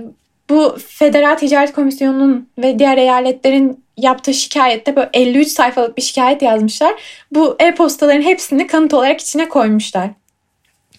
[0.49, 6.93] bu Federal Ticaret Komisyonu'nun ve diğer eyaletlerin yaptığı şikayette böyle 53 sayfalık bir şikayet yazmışlar.
[7.31, 10.09] Bu e-postaların hepsini kanıt olarak içine koymuşlar.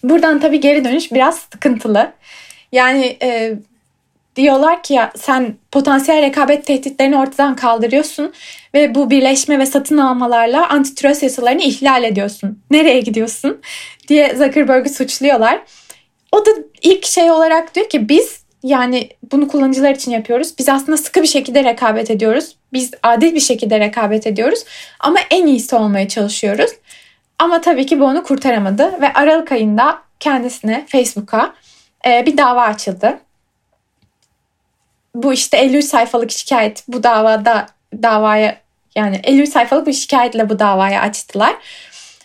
[0.03, 2.11] Buradan tabii geri dönüş biraz sıkıntılı.
[2.71, 3.53] Yani e,
[4.35, 8.33] diyorlar ki ya sen potansiyel rekabet tehditlerini ortadan kaldırıyorsun
[8.73, 12.59] ve bu birleşme ve satın almalarla antitrust yasalarını ihlal ediyorsun.
[12.71, 13.61] Nereye gidiyorsun
[14.07, 15.61] diye Zuckerberg'ü suçluyorlar.
[16.31, 16.49] O da
[16.81, 20.57] ilk şey olarak diyor ki biz yani bunu kullanıcılar için yapıyoruz.
[20.59, 22.55] Biz aslında sıkı bir şekilde rekabet ediyoruz.
[22.73, 24.59] Biz adil bir şekilde rekabet ediyoruz.
[24.99, 26.71] Ama en iyisi olmaya çalışıyoruz.
[27.39, 29.01] Ama tabii ki bu onu kurtaramadı.
[29.01, 31.53] Ve Aralık ayında kendisine Facebook'a
[32.05, 33.19] e, bir dava açıldı.
[35.15, 38.57] Bu işte 53 sayfalık şikayet bu davada davaya
[38.95, 41.55] yani 53 sayfalık bir şikayetle bu davayı açtılar.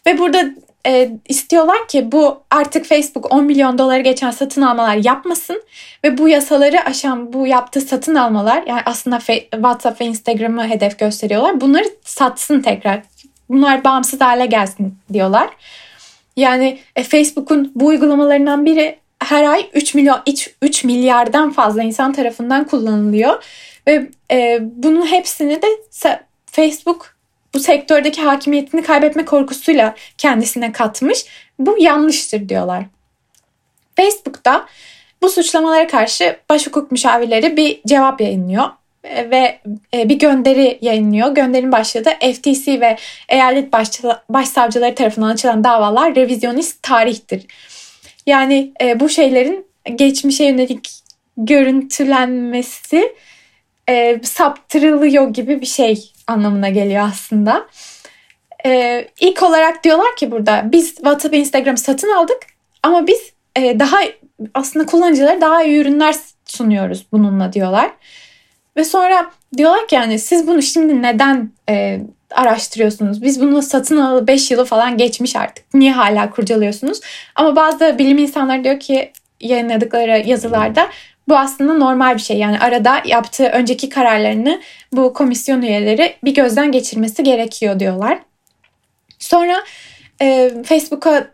[0.06, 0.44] Ve burada
[0.86, 5.62] e, istiyorlar ki bu artık Facebook 10 milyon doları geçen satın almalar yapmasın
[6.04, 11.60] ve bu yasaları aşan bu yaptığı satın almalar yani aslında WhatsApp ve Instagram'ı hedef gösteriyorlar.
[11.60, 13.02] Bunları satsın tekrar.
[13.48, 15.50] Bunlar bağımsız hale gelsin diyorlar.
[16.36, 20.22] Yani e, Facebook'un bu uygulamalarından biri her ay 3 milyon
[20.62, 23.44] 3 milyardan fazla insan tarafından kullanılıyor
[23.86, 25.66] ve e, bunun hepsini de
[26.46, 27.13] Facebook
[27.54, 31.26] bu sektördeki hakimiyetini kaybetme korkusuyla kendisine katmış.
[31.58, 32.84] Bu yanlıştır diyorlar.
[33.96, 34.66] Facebook'ta
[35.22, 38.64] bu suçlamalara karşı başhukuk müşavirleri bir cevap yayınlıyor
[39.04, 39.58] ve
[39.94, 41.34] e, bir gönderi yayınlıyor.
[41.34, 42.96] Gönderinin başlığı da FTC ve
[43.28, 43.72] eyalet
[44.28, 47.46] başsavcıları tarafından açılan davalar revizyonist tarihtir.
[48.26, 50.90] Yani e, bu şeylerin geçmişe yönelik
[51.36, 53.14] görüntülenmesi
[53.88, 57.66] e, saptırılıyor gibi bir şey anlamına geliyor aslında.
[58.66, 62.38] E, ilk olarak diyorlar ki burada biz WhatsApp Instagram satın aldık
[62.82, 63.96] ama biz e, daha
[64.54, 67.90] aslında kullanıcılara daha iyi ürünler sunuyoruz bununla diyorlar.
[68.76, 73.22] Ve sonra diyorlar ki yani siz bunu şimdi neden e, araştırıyorsunuz?
[73.22, 75.74] Biz bunu satın alalı 5 yılı falan geçmiş artık.
[75.74, 77.00] Niye hala kurcalıyorsunuz?
[77.34, 80.88] Ama bazı bilim insanları diyor ki yayınladıkları yazılarda
[81.28, 82.38] bu aslında normal bir şey.
[82.38, 84.60] Yani arada yaptığı önceki kararlarını
[84.92, 88.18] bu komisyon üyeleri bir gözden geçirmesi gerekiyor diyorlar.
[89.18, 89.56] Sonra
[90.22, 91.26] e, Facebook'a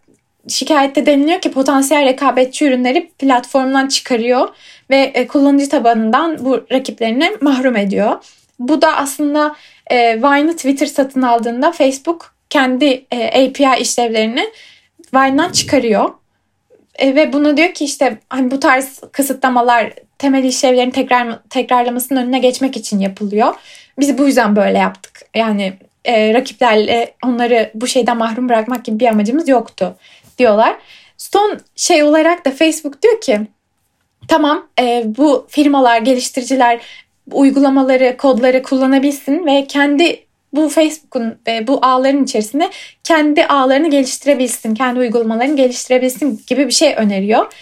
[0.48, 4.48] şikayette deniliyor ki potansiyel rekabetçi ürünleri platformdan çıkarıyor
[4.90, 8.24] ve e, kullanıcı tabanından bu rakiplerini mahrum ediyor.
[8.59, 9.57] Bu da aslında
[9.90, 14.48] e, Vine'ı Twitter satın aldığında Facebook kendi e, API işlevlerini
[15.14, 16.11] Vine'dan çıkarıyor.
[17.00, 22.38] E, ve bunu diyor ki işte hani bu tarz kısıtlamalar temel işlevlerin tekrar tekrarlamasının önüne
[22.38, 23.54] geçmek için yapılıyor.
[23.98, 25.20] Biz bu yüzden böyle yaptık.
[25.34, 25.72] Yani
[26.04, 29.96] e, rakiplerle onları bu şeyden mahrum bırakmak gibi bir amacımız yoktu
[30.38, 30.76] diyorlar.
[31.16, 33.40] Son şey olarak da Facebook diyor ki
[34.28, 36.80] tamam e, bu firmalar, geliştiriciler
[37.32, 42.70] uygulamaları, kodları kullanabilsin ve kendi bu Facebook'un ve bu ağların içerisinde
[43.04, 47.52] kendi ağlarını geliştirebilsin, kendi uygulamalarını geliştirebilsin gibi bir şey öneriyor.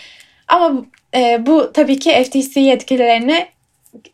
[0.49, 3.47] Ama e, bu tabii ki FTC yetkililerini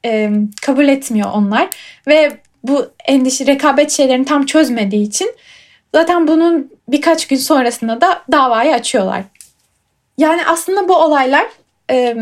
[0.04, 0.30] e,
[0.62, 1.68] kabul etmiyor onlar
[2.06, 2.32] ve
[2.64, 5.34] bu endişe rekabet şeylerini tam çözmediği için
[5.94, 9.22] zaten bunun birkaç gün sonrasında da davayı açıyorlar.
[10.18, 11.46] Yani aslında bu olaylar
[11.90, 12.16] e,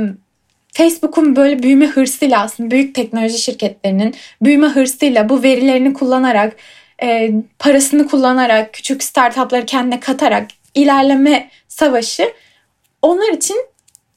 [0.73, 6.57] Facebook'un böyle büyüme hırsıyla aslında büyük teknoloji şirketlerinin büyüme hırsıyla bu verilerini kullanarak
[7.03, 12.33] e, parasını kullanarak küçük startupları kendine katarak ilerleme savaşı
[13.03, 13.57] onlar için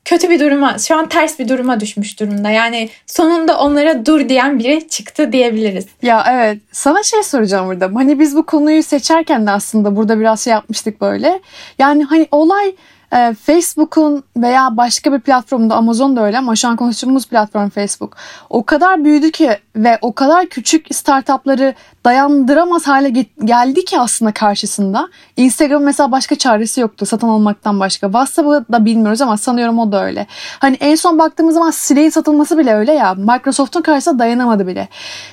[0.06, 2.50] kötü bir duruma, şu an ters bir duruma düşmüş durumda.
[2.50, 5.86] Yani sonunda onlara dur diyen biri çıktı diyebiliriz.
[6.02, 6.58] Ya evet.
[6.72, 7.92] Sana şey soracağım burada.
[7.96, 11.40] Hani biz bu konuyu seçerken de aslında burada biraz şey yapmıştık böyle.
[11.80, 12.76] Yani hani olay
[13.16, 18.18] e, Facebook'un veya başka bir platformda Amazon da öyle ama şu an konuştuğumuz platform Facebook
[18.50, 21.74] o kadar büyüdü ki ve o kadar küçük startupları
[22.06, 25.10] dayandıramaz hale geldi ki aslında karşısında.
[25.38, 28.08] Instagram mesela başka çaresi yoktu satın almaktan başka.
[28.08, 30.28] WhatsApp'ı da bilmiyoruz ama sanıyorum o da öyle.
[30.60, 33.14] Hani en son baktığımız zaman Slack'in satılması bile öyle ya.
[33.14, 34.88] Microsoft'un karşısında dayanamadı bile.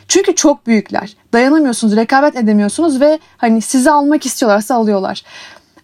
[0.08, 1.16] Çünkü çok büyükler.
[1.32, 5.22] Dayanamıyorsunuz, rekabet edemiyorsunuz ve hani sizi almak istiyorlarsa alıyorlar.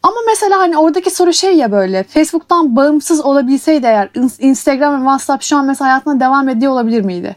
[0.09, 5.43] Ama mesela hani oradaki soru şey ya böyle Facebook'tan bağımsız olabilseydi eğer Instagram ve WhatsApp
[5.43, 7.37] şu an mesela hayatına devam ediyor olabilir miydi?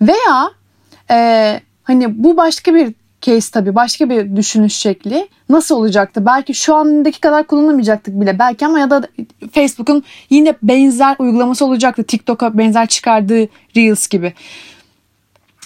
[0.00, 0.50] Veya
[1.10, 6.26] e, hani bu başka bir case tabii başka bir düşünüş şekli nasıl olacaktı?
[6.26, 9.02] Belki şu andaki kadar kullanılmayacaktık bile belki ama ya da
[9.52, 12.04] Facebook'un yine benzer uygulaması olacaktı.
[12.04, 14.32] TikTok'a benzer çıkardığı Reels gibi.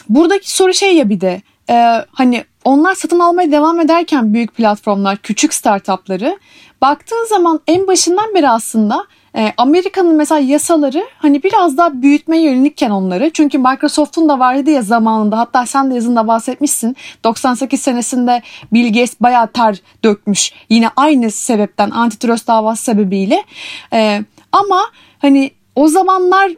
[0.09, 5.17] Buradaki soru şey ya bir de e, hani onlar satın almaya devam ederken büyük platformlar,
[5.17, 6.39] küçük startupları
[6.81, 9.05] baktığın zaman en başından beri aslında
[9.37, 13.31] e, Amerika'nın mesela yasaları hani biraz daha büyütmeye yönelikken onları.
[13.31, 16.97] Çünkü Microsoft'un da vardı ya zamanında hatta sen de yazında bahsetmişsin.
[17.25, 20.53] 98 senesinde Bill Gates bayağı ter dökmüş.
[20.71, 23.45] Yine aynı sebepten antitrust davası sebebiyle.
[23.93, 24.81] E, ama
[25.19, 26.51] hani o zamanlar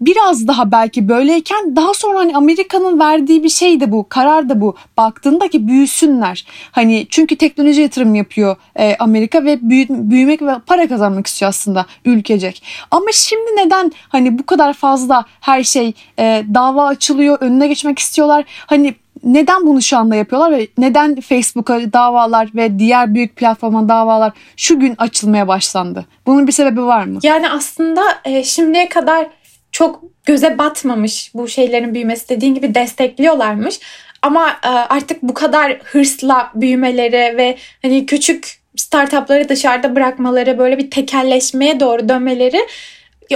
[0.00, 4.06] biraz daha belki böyleyken daha sonra hani Amerika'nın verdiği bir şey de bu.
[4.08, 4.76] Karar da bu.
[4.96, 6.46] Baktığında ki büyüsünler.
[6.72, 11.86] Hani çünkü teknoloji yatırım yapıyor e, Amerika ve büyü, büyümek ve para kazanmak istiyor aslında
[12.04, 12.62] ülkecek.
[12.90, 18.44] Ama şimdi neden hani bu kadar fazla her şey e, dava açılıyor, önüne geçmek istiyorlar.
[18.66, 24.32] Hani neden bunu şu anda yapıyorlar ve neden Facebook'a davalar ve diğer büyük platforma davalar
[24.56, 26.06] şu gün açılmaya başlandı?
[26.26, 27.18] Bunun bir sebebi var mı?
[27.22, 29.26] Yani aslında e, şimdiye kadar
[29.72, 33.80] çok göze batmamış bu şeylerin büyümesi dediğin gibi destekliyorlarmış.
[34.22, 40.90] Ama e, artık bu kadar hırsla büyümeleri ve hani küçük startupları dışarıda bırakmaları böyle bir
[40.90, 42.66] tekelleşmeye doğru dönmeleri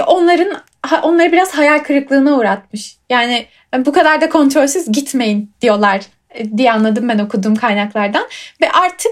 [0.07, 0.61] onların
[1.03, 2.97] onları biraz hayal kırıklığına uğratmış.
[3.09, 3.45] Yani
[3.77, 8.27] bu kadar da kontrolsüz gitmeyin diyorlar e, diye anladım ben okuduğum kaynaklardan.
[8.61, 9.11] Ve artık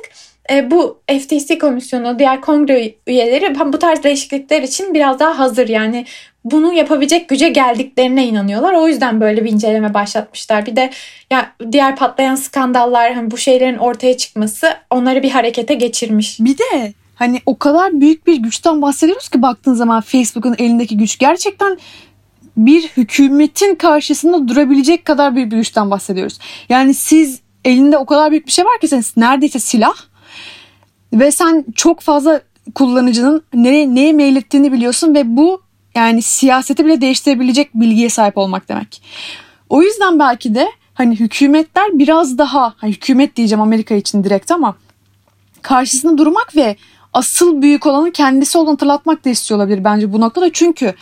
[0.51, 5.67] e, bu FTC komisyonu, diğer kongre üyeleri bu tarz değişiklikler için biraz daha hazır.
[5.67, 6.05] Yani
[6.45, 8.73] bunu yapabilecek güce geldiklerine inanıyorlar.
[8.73, 10.65] O yüzden böyle bir inceleme başlatmışlar.
[10.65, 10.89] Bir de
[11.31, 16.39] ya diğer patlayan skandallar, hani bu şeylerin ortaya çıkması onları bir harekete geçirmiş.
[16.39, 21.17] Bir de hani o kadar büyük bir güçten bahsediyoruz ki baktığın zaman Facebook'un elindeki güç
[21.17, 21.77] gerçekten
[22.57, 26.39] bir hükümetin karşısında durabilecek kadar bir güçten bahsediyoruz.
[26.69, 29.95] Yani siz elinde o kadar büyük bir şey var ki sen neredeyse silah
[31.13, 32.41] ve sen çok fazla
[32.75, 35.64] kullanıcının nereye, neye meylettiğini biliyorsun ve bu
[35.95, 39.01] yani siyaseti bile değiştirebilecek bilgiye sahip olmak demek.
[39.69, 44.75] O yüzden belki de hani hükümetler biraz daha hani hükümet diyeceğim Amerika için direkt ama
[45.61, 46.75] karşısında durmak ve
[47.13, 50.49] asıl büyük olanı kendisi olduğunu hatırlatmak da istiyor olabilir bence bu noktada.
[50.53, 50.93] Çünkü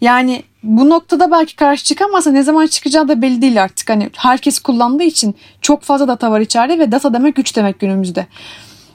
[0.00, 3.90] yani bu noktada belki karşı çıkamazsa ne zaman çıkacağı da belli değil artık.
[3.90, 8.26] Hani herkes kullandığı için çok fazla data var içeride ve data demek güç demek günümüzde.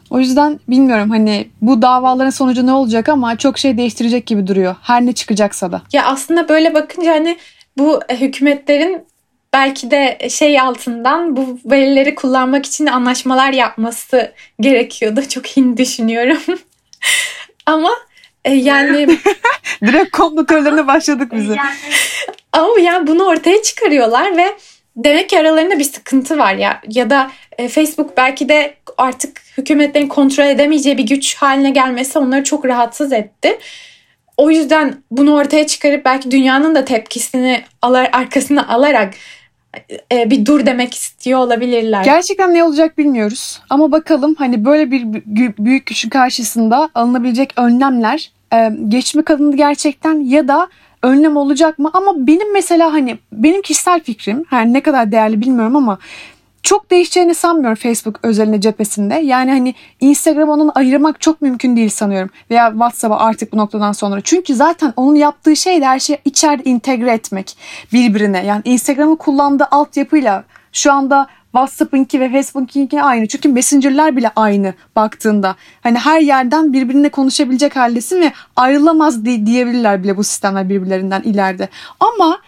[0.09, 4.75] O yüzden bilmiyorum hani bu davaların sonucu ne olacak ama çok şey değiştirecek gibi duruyor.
[4.81, 5.81] Her ne çıkacaksa da.
[5.93, 7.37] Ya aslında böyle bakınca hani
[7.77, 9.05] bu hükümetlerin
[9.53, 15.21] belki de şey altından bu verileri kullanmak için anlaşmalar yapması gerekiyordu.
[15.29, 16.41] Çok iyi düşünüyorum.
[17.65, 17.89] Ama
[18.45, 19.07] e, yani
[19.81, 21.55] direkt komplo başladık bize.
[22.53, 24.45] Ama yani bunu ortaya çıkarıyorlar ve
[24.95, 30.07] demek ki aralarında bir sıkıntı var ya ya da e, Facebook belki de artık hükümetlerin
[30.07, 33.57] kontrol edemeyeceği bir güç haline gelmesi onları çok rahatsız etti.
[34.37, 39.13] O yüzden bunu ortaya çıkarıp belki dünyanın da tepkisini alar, arkasına alarak
[40.11, 42.03] e, bir dur demek istiyor olabilirler.
[42.03, 43.61] Gerçekten ne olacak bilmiyoruz.
[43.69, 45.23] Ama bakalım hani böyle bir
[45.57, 50.69] büyük güçün karşısında alınabilecek önlemler e, geç mi kalındı gerçekten ya da
[51.05, 51.89] önlem olacak mı?
[51.93, 55.97] Ama benim mesela hani benim kişisel fikrim her ne kadar değerli bilmiyorum ama
[56.65, 59.15] çok değişeceğini sanmıyorum Facebook özelinde cephesinde.
[59.15, 62.29] Yani hani Instagram onun ayırmak çok mümkün değil sanıyorum.
[62.51, 64.21] Veya WhatsApp'a artık bu noktadan sonra.
[64.21, 67.57] Çünkü zaten onun yaptığı şey de her şeyi içeride entegre etmek
[67.93, 68.45] birbirine.
[68.45, 70.43] Yani Instagram'ı kullandığı altyapıyla
[70.75, 73.27] şu anda WhatsApp'ınki ve Facebook'inki aynı.
[73.27, 75.55] Çünkü Messenger'ler bile aynı baktığında.
[75.81, 81.69] Hani her yerden birbirine konuşabilecek haldesin ve ayrılamaz diyebilirler bile bu sistemler birbirlerinden ileride.
[81.99, 82.39] Ama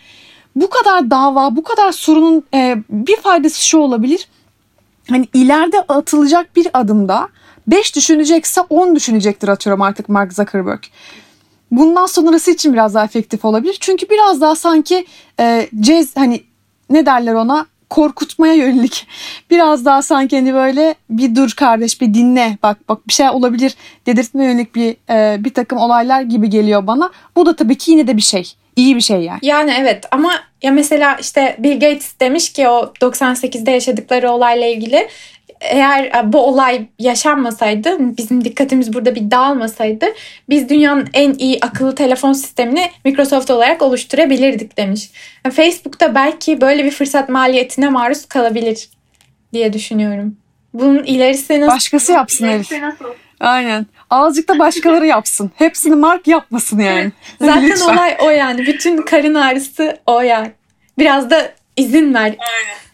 [0.55, 4.27] bu kadar dava, bu kadar sorunun e, bir faydası şu olabilir.
[5.09, 7.29] Hani ileride atılacak bir adımda
[7.67, 10.83] 5 düşünecekse 10 düşünecektir atıyorum artık Mark Zuckerberg.
[11.71, 13.77] Bundan sonrası için biraz daha efektif olabilir.
[13.79, 15.05] Çünkü biraz daha sanki
[15.39, 16.43] e, cez hani
[16.89, 19.07] ne derler ona korkutmaya yönelik
[19.49, 23.75] biraz daha sanki hani böyle bir dur kardeş bir dinle bak bak bir şey olabilir
[24.05, 27.09] dedirtme yönelik bir e, bir takım olaylar gibi geliyor bana.
[27.35, 28.53] Bu da tabii ki yine de bir şey.
[28.75, 29.39] iyi bir şey yani.
[29.41, 35.07] Yani evet ama ya mesela işte Bill Gates demiş ki o 98'de yaşadıkları olayla ilgili
[35.61, 40.05] eğer e, bu olay yaşanmasaydı, bizim dikkatimiz burada bir dağılmasaydı
[40.49, 45.09] biz dünyanın en iyi akıllı telefon sistemini Microsoft olarak oluşturabilirdik demiş.
[45.51, 48.89] Facebook'ta belki böyle bir fırsat maliyetine maruz kalabilir
[49.53, 50.37] diye düşünüyorum.
[50.73, 51.75] Bunun ilerisi nasıl?
[51.75, 52.71] Başkası yapsın Elif.
[53.39, 53.85] Aynen.
[54.09, 55.51] Azıcık da başkaları yapsın.
[55.55, 57.11] Hepsini Mark yapmasın yani.
[57.41, 57.93] Zaten Lütfen.
[57.93, 58.65] olay o yani.
[58.65, 60.51] Bütün karın ağrısı o yani.
[60.99, 62.35] Biraz da izin ver.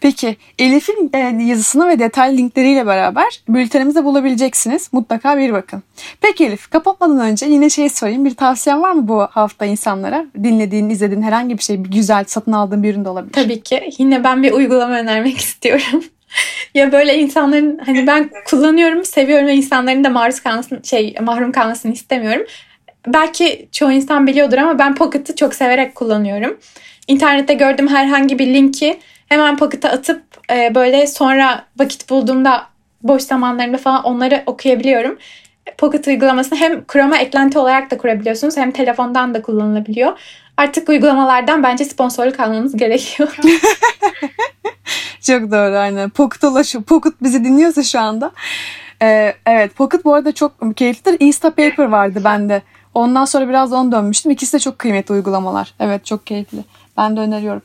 [0.00, 4.88] Peki Elif'in e, yazısını ve detaylı linkleriyle beraber bültenimizde bulabileceksiniz.
[4.92, 5.82] Mutlaka bir bakın.
[6.20, 8.24] Peki Elif kapatmadan önce yine şey sorayım.
[8.24, 10.24] Bir tavsiyen var mı bu hafta insanlara?
[10.42, 13.32] Dinlediğin, izlediğin herhangi bir şey, bir güzel satın aldığın bir ürün de olabilir.
[13.32, 13.90] Tabii ki.
[13.98, 16.04] Yine ben bir uygulama önermek istiyorum.
[16.74, 21.92] ya böyle insanların hani ben kullanıyorum, seviyorum ve insanların da maruz kalmasın, şey mahrum kalmasını
[21.92, 22.46] istemiyorum.
[23.06, 26.58] Belki çoğu insan biliyordur ama ben Pocket'ı çok severek kullanıyorum
[27.08, 32.66] internette gördüğüm herhangi bir linki hemen Pocket'a atıp e, böyle sonra vakit bulduğumda
[33.02, 35.18] boş zamanlarımda falan onları okuyabiliyorum.
[35.78, 40.18] Pocket uygulamasını hem Chrome'a eklenti olarak da kurabiliyorsunuz hem telefondan da kullanılabiliyor.
[40.56, 43.36] Artık uygulamalardan bence sponsorluk almamız gerekiyor.
[45.20, 46.10] Çok doğru aynen.
[46.10, 46.84] Pocket ulaşıyor.
[46.84, 48.30] Pocket bizi dinliyorsa şu anda.
[49.02, 51.16] Ee, evet Pocket bu arada çok keyiflidir.
[51.20, 52.62] Instapaper vardı bende.
[52.94, 54.32] Ondan sonra biraz onu dönmüştüm.
[54.32, 55.74] İkisi de çok kıymetli uygulamalar.
[55.80, 56.58] Evet çok keyifli.
[56.96, 57.62] Ben de öneriyorum.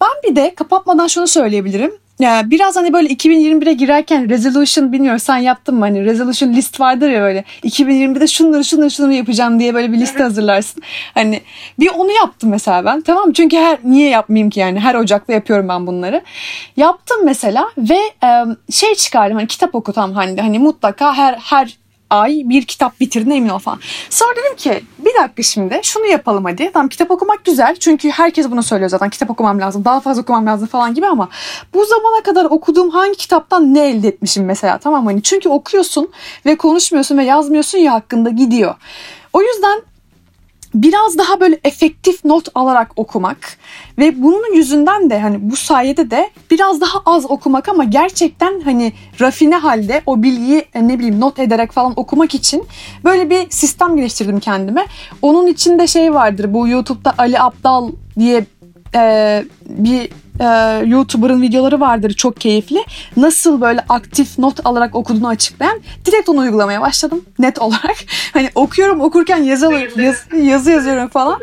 [0.00, 1.92] Ben bir de kapatmadan şunu söyleyebilirim.
[2.18, 7.10] Yani biraz hani böyle 2021'e girerken resolution bilmiyorum sen yaptın mı hani resolution list vardır
[7.10, 10.82] ya böyle 2021'de şunları şunları şunları yapacağım diye böyle bir liste hazırlarsın.
[11.14, 11.40] Hani
[11.78, 13.32] bir onu yaptım mesela ben tamam mı?
[13.32, 16.22] Çünkü her niye yapmayayım ki yani her Ocak'ta yapıyorum ben bunları.
[16.76, 17.98] Yaptım mesela ve
[18.70, 21.79] şey çıkardım hani kitap okutam hani hani mutlaka her her
[22.10, 23.80] ay bir kitap bitirdin emin ol falan.
[24.10, 26.70] Sonra dedim ki bir dakika şimdi şunu yapalım hadi.
[26.72, 30.46] Tamam kitap okumak güzel çünkü herkes bunu söylüyor zaten kitap okumam lazım daha fazla okumam
[30.46, 31.28] lazım falan gibi ama
[31.74, 36.10] bu zamana kadar okuduğum hangi kitaptan ne elde etmişim mesela tamam hani çünkü okuyorsun
[36.46, 38.74] ve konuşmuyorsun ve yazmıyorsun ya hakkında gidiyor.
[39.32, 39.82] O yüzden
[40.74, 43.58] biraz daha böyle efektif not alarak okumak
[43.98, 48.92] ve bunun yüzünden de hani bu sayede de biraz daha az okumak ama gerçekten hani
[49.20, 52.64] rafine halde o bilgiyi e, ne bileyim not ederek falan okumak için
[53.04, 54.86] böyle bir sistem geliştirdim kendime.
[55.22, 58.46] Onun içinde şey vardır bu YouTube'da Ali Abdal diye
[58.94, 60.10] e, bir
[60.40, 60.44] e,
[60.86, 62.84] YouTuber'ın videoları vardır çok keyifli.
[63.16, 67.96] Nasıl böyle aktif not alarak okuduğunu açıklayan direkt onu uygulamaya başladım net olarak.
[68.32, 71.40] Hani okuyorum okurken yazı, yaz, yazı yazıyorum falan.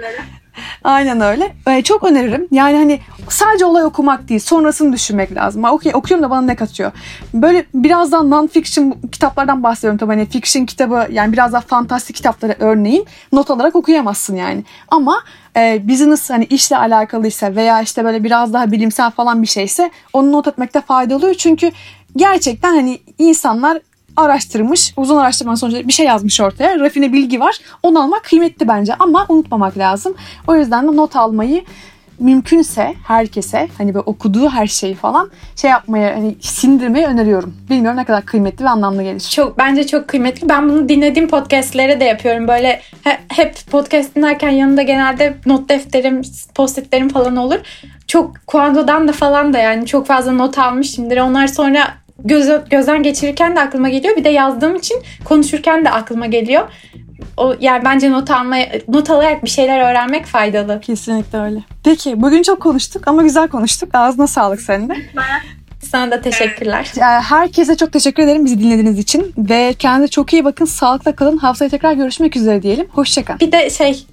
[0.88, 1.55] Aynen öyle.
[1.67, 2.47] Ee, çok öneririm.
[2.51, 5.63] Yani hani sadece olay okumak değil, sonrasını düşünmek lazım.
[5.63, 6.91] Okey, okuyorum da bana ne katıyor?
[7.33, 10.13] Böyle biraz daha non-fiction kitaplardan bahsediyorum tabii.
[10.13, 14.63] Hani fiction kitabı yani biraz daha fantastik kitapları örneğin not alarak okuyamazsın yani.
[14.88, 15.19] Ama
[15.57, 20.31] e, business hani işle alakalıysa veya işte böyle biraz daha bilimsel falan bir şeyse onu
[20.31, 21.33] not etmekte fayda oluyor.
[21.33, 21.71] Çünkü
[22.15, 23.79] gerçekten hani insanlar
[24.18, 26.80] araştırmış, uzun araştırmanın sonucu bir şey yazmış ortaya.
[26.80, 27.59] Rafine bilgi var.
[27.84, 30.15] Onu almak kıymetli bence ama unutmamak lazım.
[30.47, 31.63] O yüzden de not almayı
[32.20, 37.55] mümkünse herkese hani böyle okuduğu her şeyi falan şey yapmaya hani sindirmeyi öneriyorum.
[37.70, 39.20] Bilmiyorum ne kadar kıymetli ve anlamlı gelir.
[39.20, 40.49] Çok bence çok kıymetli.
[40.49, 42.47] Ben bunu dinlediğim podcastlere de yapıyorum.
[42.47, 46.22] Böyle he, hep podcast dinlerken yanında genelde not defterim,
[46.55, 47.59] postitlerim falan olur.
[48.07, 51.18] Çok Kuando'dan da falan da yani çok fazla not almışımdır.
[51.18, 51.88] Onlar sonra
[52.26, 54.15] göz, gözden geçirirken de aklıma geliyor.
[54.15, 56.68] Bir de yazdığım için konuşurken de aklıma geliyor.
[57.38, 60.82] O yani bence not almaya not alarak bir şeyler öğrenmek faydalı.
[60.82, 61.59] Kesinlikle öyle.
[61.84, 63.89] Peki bugün çok konuştuk ama güzel konuştuk.
[63.93, 64.93] Ağzına sağlık senin de.
[65.91, 66.91] Sana da teşekkürler.
[66.97, 70.65] Ee, Herkese çok teşekkür ederim bizi dinlediğiniz için ve kendinize çok iyi bakın.
[70.65, 71.38] Sağlıkla kalın.
[71.38, 72.88] Haftaya tekrar görüşmek üzere diyelim.
[72.91, 73.39] Hoşçakalın.
[73.39, 74.05] Bir de şey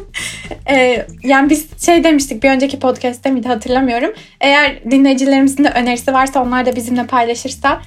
[0.70, 4.12] e, yani biz şey demiştik bir önceki podcast'te miydi hatırlamıyorum.
[4.40, 7.82] Eğer dinleyicilerimizin de önerisi varsa onlar da bizimle paylaşırsa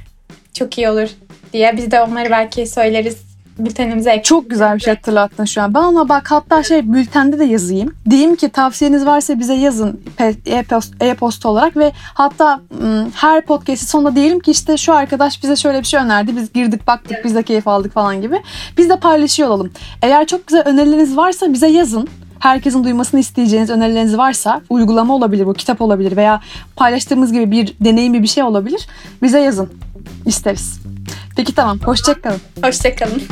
[0.53, 1.09] çok iyi olur
[1.53, 4.24] diye biz de onları belki söyleriz bültenimize ek.
[4.24, 5.74] Çok güzel bir şey hatırlattın şu an.
[5.74, 7.95] Ben ona bak hatta şey bültende de yazayım.
[8.10, 10.01] Diyeyim ki tavsiyeniz varsa bize yazın
[10.99, 12.62] e-posta, olarak ve hatta
[13.16, 16.36] her podcast'in sonunda diyelim ki işte şu arkadaş bize şöyle bir şey önerdi.
[16.38, 18.41] Biz girdik baktık biz de keyif aldık falan gibi.
[18.78, 19.72] Biz de paylaşıyor olalım.
[20.01, 22.08] Eğer çok güzel önerileriniz varsa bize yazın.
[22.39, 26.41] Herkesin duymasını isteyeceğiniz önerileriniz varsa uygulama olabilir bu kitap olabilir veya
[26.76, 28.88] paylaştığımız gibi bir deneyim bir şey olabilir.
[29.22, 29.70] Bize yazın.
[30.26, 30.80] İsteriz.
[31.36, 31.80] Peki tamam.
[31.80, 32.41] Hoşçakalın.
[32.64, 33.24] Hoşçakalın.